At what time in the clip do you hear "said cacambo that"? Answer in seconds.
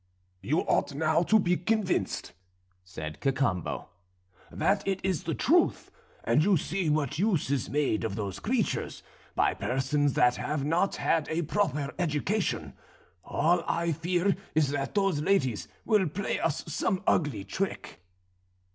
2.83-4.81